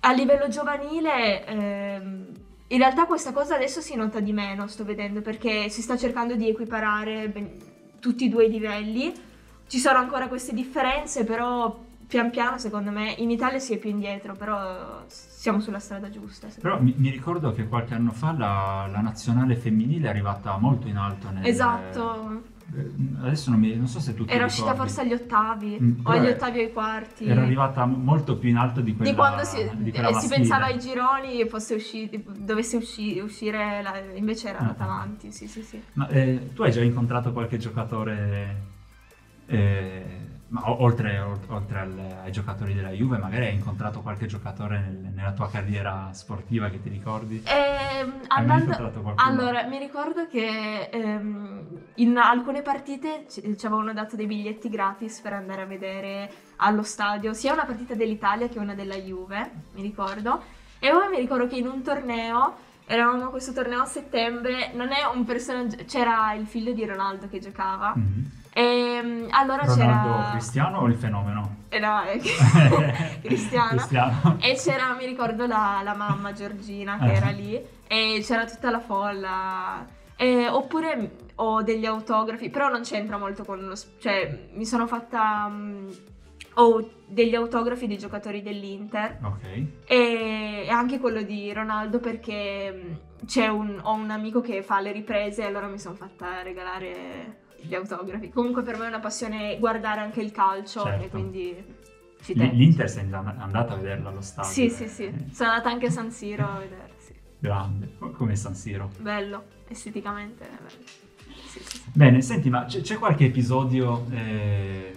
a 0.00 0.12
livello 0.12 0.48
giovanile, 0.48 1.46
ehm, 1.46 2.26
in 2.68 2.78
realtà 2.78 3.06
questa 3.06 3.32
cosa 3.32 3.54
adesso 3.54 3.80
si 3.80 3.94
nota 3.94 4.20
di 4.20 4.32
meno, 4.32 4.66
sto 4.66 4.84
vedendo, 4.84 5.20
perché 5.20 5.68
si 5.68 5.82
sta 5.82 5.96
cercando 5.96 6.34
di 6.34 6.48
equiparare 6.48 7.28
ben- 7.28 7.72
tutti 8.00 8.26
e 8.26 8.28
due 8.28 8.44
i 8.46 8.50
livelli. 8.50 9.12
Ci 9.66 9.78
sono 9.78 9.98
ancora 9.98 10.28
queste 10.28 10.52
differenze, 10.52 11.24
però 11.24 11.83
pian 12.06 12.30
piano, 12.30 12.58
secondo 12.58 12.90
me, 12.90 13.14
in 13.18 13.30
Italia 13.30 13.58
si 13.58 13.74
è 13.74 13.78
più 13.78 13.90
indietro, 13.90 14.34
però 14.34 15.02
siamo 15.06 15.60
sulla 15.60 15.78
strada 15.78 16.10
giusta. 16.10 16.48
Però 16.60 16.80
mi, 16.80 16.94
mi 16.96 17.10
ricordo 17.10 17.52
che 17.52 17.66
qualche 17.68 17.94
anno 17.94 18.10
fa 18.12 18.32
la, 18.32 18.88
la 18.90 19.00
nazionale 19.00 19.56
femminile 19.56 20.06
è 20.06 20.10
arrivata 20.10 20.56
molto 20.58 20.86
in 20.88 20.96
alto 20.96 21.30
nel... 21.30 21.46
Esatto, 21.46 22.42
eh, 22.74 22.90
Adesso 23.22 23.50
non, 23.50 23.60
mi, 23.60 23.76
non 23.76 23.86
so 23.86 24.00
se 24.00 24.14
tu 24.14 24.24
era 24.26 24.46
uscita 24.46 24.74
forse 24.74 25.02
agli 25.02 25.12
ottavi, 25.12 25.78
Mm, 25.80 26.06
o 26.06 26.10
agli 26.10 26.24
è- 26.26 26.30
ottavi 26.32 26.58
o 26.58 26.62
ai 26.62 26.72
quarti. 26.72 27.26
Era 27.26 27.42
arrivata 27.42 27.84
molto 27.84 28.36
più 28.38 28.48
in 28.48 28.56
alto 28.56 28.80
di 28.80 28.94
quella 28.96 29.10
di 29.10 29.16
quando 29.16 29.44
si, 29.44 29.68
di 29.76 29.90
eh, 29.90 30.14
si 30.14 30.28
pensava 30.28 30.64
ai 30.66 30.78
gironi 30.78 31.46
fosse 31.46 31.74
usci- 31.74 32.24
dovesse 32.26 32.76
usci- 32.78 33.18
uscire, 33.20 33.82
la- 33.82 34.00
invece 34.14 34.48
era 34.48 34.58
andata 34.58 34.84
Ah. 34.84 34.86
avanti, 34.94 35.30
sì 35.30 35.46
sì 35.46 35.62
sì. 35.62 35.80
Ma 35.94 36.08
eh, 36.08 36.50
tu 36.54 36.62
hai 36.62 36.72
già 36.72 36.80
incontrato 36.82 37.32
qualche 37.32 37.58
giocatore, 37.58 38.56
eh, 39.46 40.04
ma 40.48 40.70
oltre, 40.70 41.18
oltre 41.48 41.78
al- 41.80 42.16
ai 42.24 42.30
giocatori 42.32 42.74
della 42.74 42.90
Juve, 42.90 43.18
magari 43.18 43.46
hai 43.46 43.54
incontrato 43.54 44.00
qualche 44.00 44.26
giocatore 44.26 44.78
nel- 44.78 45.12
nella 45.14 45.32
tua 45.32 45.50
carriera 45.50 46.10
sportiva 46.12 46.68
che 46.68 46.80
ti 46.82 46.88
ricordi? 46.88 47.42
Mai 47.44 48.06
andando- 48.28 48.72
allora, 49.16 49.62
mi 49.64 49.78
ricordo 49.78 50.26
che 50.28 50.88
ehm, 50.92 51.66
in 51.96 52.16
alcune 52.18 52.62
partite 52.62 53.26
ci, 53.28 53.56
ci 53.56 53.66
avevano 53.66 53.92
dato 53.92 54.16
dei 54.16 54.26
biglietti 54.26 54.68
gratis 54.68 55.20
per 55.20 55.32
andare 55.32 55.62
a 55.62 55.66
vedere 55.66 56.30
allo 56.56 56.82
stadio 56.82 57.32
sia 57.32 57.52
una 57.52 57.64
partita 57.64 57.94
dell'Italia 57.94 58.48
che 58.48 58.58
una 58.58 58.74
della 58.74 58.96
Juve, 58.96 59.50
mi 59.74 59.82
ricordo. 59.82 60.42
E 60.78 60.90
poi 60.90 61.08
mi 61.08 61.16
ricordo 61.18 61.46
che 61.46 61.56
in 61.56 61.66
un 61.66 61.82
torneo, 61.82 62.54
eravamo 62.86 63.24
a 63.24 63.30
questo 63.30 63.52
torneo 63.52 63.80
a 63.80 63.86
settembre, 63.86 64.70
non 64.74 64.88
è 64.92 65.04
un 65.12 65.24
personaggio, 65.24 65.76
c'era 65.86 66.34
il 66.34 66.46
figlio 66.46 66.72
di 66.72 66.84
Ronaldo 66.84 67.28
che 67.28 67.38
giocava. 67.40 67.92
Mhm. 67.96 68.30
E, 68.56 69.26
allora 69.30 69.64
Ronaldo 69.64 70.12
c'era... 70.14 70.30
Cristiano 70.30 70.78
o 70.78 70.86
il 70.86 70.94
fenomeno? 70.94 71.56
Eh 71.68 71.78
no, 71.80 72.00
è 72.02 72.18
Cristiano. 73.20 73.68
Cristiano. 73.70 74.36
E 74.40 74.54
c'era, 74.54 74.94
mi 74.94 75.06
ricordo, 75.06 75.46
la, 75.46 75.80
la 75.82 75.94
mamma 75.94 76.32
Giorgina 76.32 76.96
che 76.98 77.04
Ah. 77.06 77.12
era 77.12 77.30
lì 77.30 77.60
e 77.88 78.20
c'era 78.22 78.44
tutta 78.44 78.70
la 78.70 78.78
folla. 78.80 79.84
E- 80.16 80.48
oppure 80.48 81.16
ho 81.36 81.62
degli 81.62 81.84
autografi, 81.84 82.48
però 82.48 82.68
non 82.68 82.82
c'entra 82.82 83.18
molto 83.18 83.44
con 83.44 83.58
lo... 83.66 83.74
cioè, 83.98 84.48
mi 84.52 84.64
sono 84.64 84.86
fatta... 84.86 85.48
mm, 85.50 85.88
ho 86.56 86.88
degli 87.08 87.34
autografi 87.34 87.88
dei 87.88 87.98
giocatori 87.98 88.40
dell'Inter 88.40 89.18
Ok. 89.24 89.62
e 89.86 90.68
anche 90.70 91.00
quello 91.00 91.22
di 91.22 91.52
Ronaldo 91.52 91.98
perché 91.98 92.72
mm, 92.72 93.24
c'è 93.26 93.48
un, 93.48 93.80
ho 93.82 93.92
un 93.94 94.10
amico 94.10 94.40
che 94.40 94.62
fa 94.62 94.78
le 94.80 94.92
riprese 94.92 95.42
e 95.42 95.46
allora 95.46 95.66
mi 95.66 95.80
sono 95.80 95.96
fatta 95.96 96.42
regalare 96.42 97.42
gli 97.66 97.74
autografi. 97.74 98.30
Comunque 98.30 98.62
per 98.62 98.76
me 98.78 98.84
è 98.84 98.88
una 98.88 99.00
passione 99.00 99.58
guardare 99.58 100.00
anche 100.00 100.20
il 100.20 100.30
calcio 100.32 100.82
Certo. 100.82 101.04
e 101.04 101.08
quindi 101.08 101.64
ci 102.22 102.34
L- 102.34 102.38
tengo. 102.38 102.54
L'Inter 102.54 102.88
sei 102.90 103.02
and- 103.12 103.34
andata 103.38 103.74
a 103.74 103.76
vederla 103.76 104.08
allo 104.10 104.20
stadio. 104.20 104.50
Sì, 104.50 104.68
sì, 104.70 104.86
sì. 104.88 105.04
Eh, 105.04 105.12
Sono 105.32 105.50
andata 105.50 105.70
anche 105.70 105.86
a 105.86 105.90
San 105.90 106.10
Siro 106.10 106.46
a 106.46 106.58
vedere, 106.58 106.90
sì. 106.98 107.12
Grande, 107.38 107.90
Co- 107.98 108.10
come 108.10 108.36
San 108.36 108.54
Siro. 108.54 108.90
Bello, 108.98 109.44
esteticamente 109.68 110.48
bello. 110.48 110.82
Sì, 111.46 111.60
sì. 111.62 111.82
Bene, 111.92 112.20
senti, 112.22 112.48
ma 112.50 112.64
c'è, 112.64 112.80
c'è 112.80 112.98
qualche 112.98 113.26
episodio 113.26 114.06
eh, 114.10 114.92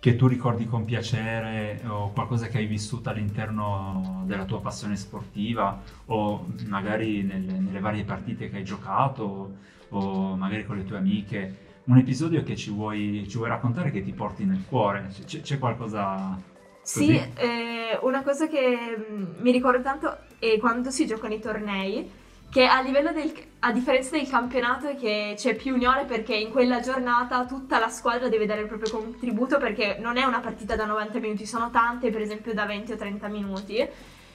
che 0.00 0.16
tu 0.16 0.26
ricordi 0.26 0.64
con 0.64 0.84
piacere 0.84 1.80
o 1.86 2.12
qualcosa 2.12 2.46
che 2.46 2.58
hai 2.58 2.66
vissuto 2.66 3.10
all'interno 3.10 4.22
della 4.26 4.44
tua 4.44 4.60
passione 4.60 4.96
sportiva 4.96 5.80
o 6.06 6.46
magari 6.68 7.22
nelle, 7.22 7.52
nelle 7.58 7.80
varie 7.80 8.04
partite 8.04 8.48
che 8.48 8.56
hai 8.56 8.64
giocato 8.64 9.56
o 9.90 10.36
magari 10.36 10.64
con 10.66 10.76
le 10.76 10.84
tue 10.84 10.96
amiche? 10.98 11.66
Un 11.84 11.96
episodio 11.98 12.42
che 12.42 12.54
ci 12.56 12.70
vuoi, 12.70 13.26
ci 13.28 13.36
vuoi 13.38 13.48
raccontare 13.48 13.90
che 13.90 14.02
ti 14.02 14.12
porti 14.12 14.44
nel 14.44 14.64
cuore? 14.68 15.08
C'è, 15.24 15.40
c'è 15.40 15.58
qualcosa 15.58 16.38
Sì, 16.82 17.06
così? 17.06 17.32
eh, 17.36 17.98
una 18.02 18.22
cosa 18.22 18.46
che 18.46 18.96
mm, 19.10 19.24
mi 19.40 19.50
ricordo 19.52 19.82
tanto 19.82 20.18
è 20.38 20.58
quando 20.58 20.90
si 20.90 21.06
giocano 21.06 21.34
i 21.34 21.40
tornei, 21.40 22.10
che 22.50 22.64
a 22.66 22.80
livello 22.80 23.12
del, 23.12 23.32
a 23.60 23.72
differenza 23.72 24.16
del 24.16 24.28
campionato 24.28 24.94
che 24.96 25.34
c'è 25.36 25.54
più 25.54 25.74
unione 25.74 26.04
perché 26.06 26.34
in 26.34 26.50
quella 26.50 26.80
giornata 26.80 27.44
tutta 27.46 27.78
la 27.78 27.88
squadra 27.88 28.28
deve 28.28 28.46
dare 28.46 28.62
il 28.62 28.66
proprio 28.68 28.90
contributo 28.90 29.58
perché 29.58 29.96
non 30.00 30.16
è 30.16 30.24
una 30.24 30.40
partita 30.40 30.74
da 30.74 30.86
90 30.86 31.18
minuti, 31.20 31.44
sono 31.46 31.70
tante 31.70 32.10
per 32.10 32.22
esempio 32.22 32.54
da 32.54 32.64
20 32.64 32.92
o 32.92 32.96
30 32.96 33.28
minuti. 33.28 33.76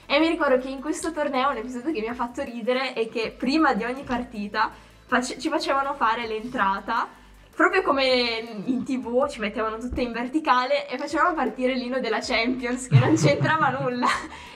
E 0.06 0.18
mi 0.18 0.28
ricordo 0.28 0.58
che 0.58 0.68
in 0.68 0.80
questo 0.80 1.12
torneo 1.12 1.50
un 1.50 1.56
episodio 1.56 1.92
che 1.92 2.00
mi 2.00 2.08
ha 2.08 2.14
fatto 2.14 2.42
ridere 2.42 2.92
è 2.92 3.08
che 3.08 3.34
prima 3.36 3.74
di 3.74 3.84
ogni 3.84 4.02
partita 4.04 4.70
face- 5.14 5.38
ci 5.38 5.48
facevano 5.48 5.94
fare 5.94 6.26
l'entrata 6.26 7.08
proprio 7.54 7.82
come 7.82 8.62
in 8.64 8.82
tv 8.84 9.28
ci 9.28 9.38
mettevano 9.38 9.78
tutte 9.78 10.02
in 10.02 10.10
verticale 10.10 10.88
e 10.88 10.98
facevano 10.98 11.34
partire 11.34 11.74
l'inno 11.74 12.00
della 12.00 12.18
Champions 12.20 12.88
che 12.88 12.98
non 12.98 13.14
c'entrava 13.14 13.68
nulla. 13.78 14.08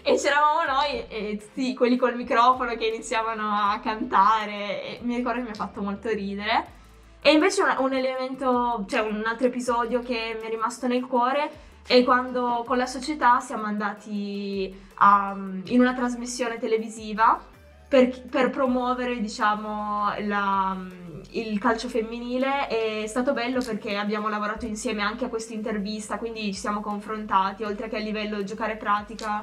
E 0.02 0.16
c'eravamo 0.16 0.64
noi 0.64 1.06
e 1.08 1.38
tutti 1.38 1.74
quelli 1.74 1.96
col 1.96 2.16
microfono 2.16 2.74
che 2.74 2.86
iniziavano 2.86 3.42
a 3.42 3.78
cantare 3.80 4.82
e 4.82 4.98
mi 5.02 5.16
ricordo 5.16 5.38
che 5.38 5.44
mi 5.44 5.52
ha 5.52 5.54
fatto 5.54 5.80
molto 5.80 6.08
ridere. 6.08 6.76
E 7.20 7.32
invece 7.32 7.62
un, 7.62 7.74
un 7.78 7.92
elemento 7.92 8.84
cioè 8.88 9.00
un 9.00 9.22
altro 9.24 9.46
episodio 9.46 10.00
che 10.00 10.36
mi 10.40 10.46
è 10.46 10.50
rimasto 10.50 10.86
nel 10.88 11.06
cuore 11.06 11.50
è 11.86 12.02
quando 12.02 12.64
con 12.66 12.76
la 12.78 12.86
società 12.86 13.38
siamo 13.40 13.64
andati 13.64 14.74
a- 14.96 15.36
in 15.66 15.80
una 15.80 15.94
trasmissione 15.94 16.58
televisiva 16.58 17.40
per, 17.88 18.22
per 18.28 18.50
promuovere 18.50 19.18
diciamo 19.18 20.12
la, 20.20 20.76
il 21.30 21.58
calcio 21.58 21.88
femminile 21.88 22.66
è 22.68 23.06
stato 23.06 23.32
bello 23.32 23.60
perché 23.60 23.96
abbiamo 23.96 24.28
lavorato 24.28 24.66
insieme 24.66 25.02
anche 25.02 25.24
a 25.24 25.28
questa 25.28 25.54
intervista, 25.54 26.18
quindi 26.18 26.42
ci 26.52 26.60
siamo 26.60 26.80
confrontati, 26.80 27.64
oltre 27.64 27.88
che 27.88 27.96
a 27.96 28.00
livello 28.00 28.44
giocare 28.44 28.76
pratica, 28.76 29.42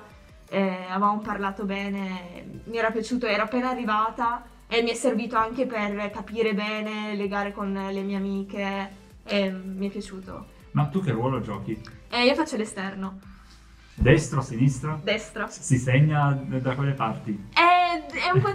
eh, 0.50 0.86
avevamo 0.90 1.20
parlato 1.20 1.66
bene, 1.66 2.62
mi 2.66 2.78
era 2.78 2.92
piaciuto, 2.92 3.26
ero 3.26 3.44
appena 3.44 3.70
arrivata 3.70 4.44
e 4.68 4.82
mi 4.84 4.92
è 4.92 4.96
servito 4.96 5.36
anche 5.36 5.66
per 5.66 6.12
capire 6.12 6.54
bene, 6.54 7.16
legare 7.16 7.52
con 7.52 7.74
le 7.74 8.02
mie 8.02 8.18
amiche 8.18 8.92
e 9.24 9.50
mi 9.50 9.88
è 9.88 9.92
piaciuto. 9.92 10.46
Ma 10.72 10.86
tu 10.86 11.02
che 11.02 11.12
ruolo 11.12 11.42
giochi? 11.42 11.82
E 12.10 12.26
io 12.26 12.36
faccio 12.36 12.58
l'esterno, 12.58 13.20
Destro, 13.96 14.42
sinistro? 14.42 15.00
destra. 15.04 15.48
Si 15.48 15.78
segna 15.78 16.32
da 16.32 16.76
quelle 16.76 16.92
parti? 16.92 17.48
È, 17.96 18.28
è 18.28 18.32
un 18.32 18.42
po'... 18.42 18.52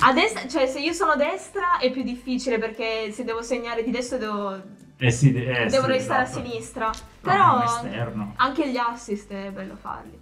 A 0.00 0.12
destra, 0.12 0.46
cioè 0.46 0.66
se 0.66 0.78
io 0.78 0.92
sono 0.92 1.16
destra 1.16 1.78
è 1.78 1.90
più 1.90 2.02
difficile 2.02 2.58
perché 2.58 3.10
se 3.10 3.24
devo 3.24 3.42
segnare 3.42 3.82
di 3.82 3.90
destra 3.90 4.16
devo, 4.16 4.60
Eh 4.96 5.10
sì, 5.10 5.34
eh, 5.34 5.66
devo 5.68 5.86
sì, 5.86 5.90
restare 5.90 6.22
esatto. 6.22 6.38
a 6.38 6.42
sinistra. 6.44 6.86
No, 6.86 6.92
Però 7.20 7.62
esterno. 7.64 8.32
anche 8.36 8.70
gli 8.70 8.76
assist 8.76 9.32
è 9.32 9.50
bello 9.50 9.74
farli. 9.76 10.18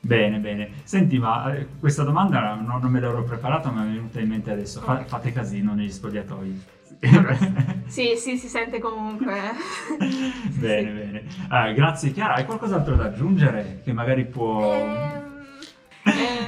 Bene, 0.00 0.38
bene. 0.38 0.70
Senti, 0.84 1.18
ma 1.18 1.52
eh, 1.52 1.66
questa 1.80 2.04
domanda 2.04 2.54
non, 2.54 2.78
non 2.80 2.90
me 2.92 3.00
l'ero 3.00 3.24
preparata, 3.24 3.70
ma 3.70 3.82
mi 3.82 3.90
è 3.90 3.94
venuta 3.96 4.20
in 4.20 4.28
mente 4.28 4.52
adesso. 4.52 4.80
Fa- 4.80 5.04
fate 5.04 5.32
casino 5.32 5.74
negli 5.74 5.90
spogliatoi. 5.90 6.62
Sì, 7.86 8.14
sì, 8.16 8.36
si 8.36 8.48
sente 8.48 8.78
comunque. 8.78 9.52
Bene, 9.98 10.88
sì. 10.88 10.94
bene. 10.94 11.24
Ah, 11.48 11.70
grazie 11.72 12.12
Chiara, 12.12 12.34
hai 12.34 12.44
qualcos'altro 12.44 12.94
da 12.94 13.04
aggiungere 13.04 13.80
che 13.84 13.92
magari 13.92 14.24
può... 14.26 14.72
Eh, 14.72 15.22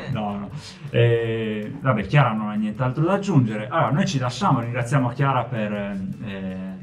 No, 0.12 0.38
no. 0.38 0.50
Eh, 0.90 1.72
vabbè, 1.80 2.06
Chiara 2.06 2.32
non 2.32 2.48
ha 2.48 2.54
nient'altro 2.54 3.04
da 3.04 3.14
aggiungere. 3.14 3.68
Allora, 3.68 3.90
noi 3.90 4.06
ci 4.06 4.18
lasciamo, 4.18 4.60
ringraziamo 4.60 5.08
Chiara 5.10 5.44
per, 5.44 5.72
eh, 5.72 6.76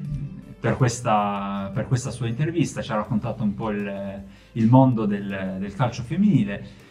per 0.60 0.78
questa, 0.78 1.70
per 1.74 1.88
questa 1.88 2.12
sua 2.12 2.28
intervista, 2.28 2.82
ci 2.82 2.92
ha 2.92 2.96
raccontato 2.96 3.44
un 3.44 3.54
po' 3.56 3.72
il, 3.72 4.24
il 4.54 4.68
mondo 4.68 5.06
del, 5.06 5.58
del 5.60 5.74
calcio 5.76 6.04
femminile 6.04 6.84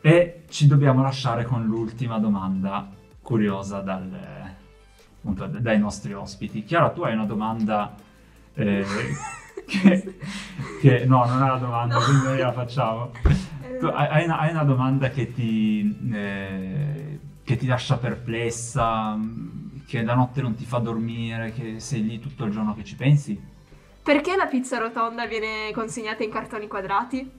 e 0.00 0.42
ci 0.48 0.66
dobbiamo 0.66 1.02
lasciare 1.02 1.44
con 1.44 1.64
l'ultima 1.64 2.18
domanda 2.18 2.88
curiosa 3.22 3.80
dal- 3.80 4.52
appunto, 5.16 5.46
dai 5.46 5.78
nostri 5.78 6.12
ospiti. 6.12 6.64
Chiara, 6.64 6.90
tu 6.90 7.02
hai 7.02 7.14
una 7.14 7.24
domanda... 7.24 7.94
eh, 8.54 8.84
che, 9.66 10.16
che- 10.80 11.04
no, 11.06 11.24
non 11.24 11.38
è 11.40 11.44
una 11.44 11.56
domanda, 11.56 11.94
No. 11.98 12.04
quindi 12.04 12.24
noi 12.26 12.38
la 12.38 12.52
facciamo. 12.52 13.10
Tu 13.84 13.90
hai, 13.94 14.24
una, 14.24 14.38
hai 14.38 14.50
una 14.50 14.62
domanda 14.64 15.10
che 15.10 15.32
ti, 15.34 16.10
eh, 16.10 17.18
che 17.44 17.56
ti 17.56 17.66
lascia 17.66 17.98
perplessa, 17.98 19.14
mh, 19.14 19.82
che 19.86 20.02
la 20.02 20.14
notte 20.14 20.40
non 20.40 20.54
ti 20.54 20.64
fa 20.64 20.78
dormire, 20.78 21.52
che 21.52 21.80
sei 21.80 22.02
lì 22.02 22.18
tutto 22.18 22.44
il 22.44 22.50
giorno 22.52 22.74
che 22.74 22.82
ci 22.82 22.94
pensi? 22.96 23.38
Perché 24.02 24.36
la 24.36 24.46
pizza 24.46 24.78
rotonda 24.78 25.26
viene 25.26 25.70
consegnata 25.74 26.22
in 26.24 26.30
cartoni 26.30 26.66
quadrati? 26.66 27.30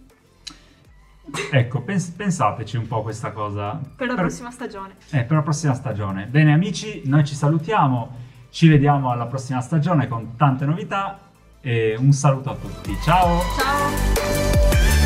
Ecco, 1.52 1.82
pens- 1.82 2.10
pensateci 2.12 2.78
un 2.78 2.86
po' 2.88 3.02
questa 3.02 3.32
cosa. 3.32 3.80
Per 3.96 4.06
la 4.08 4.14
prossima 4.14 4.52
stagione. 4.52 4.94
eh, 5.10 5.24
per 5.24 5.38
la 5.38 5.42
prossima 5.42 5.74
stagione. 5.74 6.26
Bene 6.28 6.54
amici, 6.54 7.02
noi 7.06 7.26
ci 7.26 7.34
salutiamo, 7.34 8.16
ci 8.52 8.68
vediamo 8.68 9.10
alla 9.10 9.26
prossima 9.26 9.62
stagione 9.62 10.08
con 10.08 10.36
tante 10.36 10.66
novità 10.66 11.20
e 11.60 11.96
un 11.98 12.12
saluto 12.12 12.52
a 12.52 12.56
tutti. 12.56 12.96
Ciao! 13.04 13.42
Ciao! 13.58 15.05